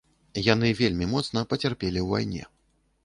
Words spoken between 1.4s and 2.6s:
пацярпелі ў вайне.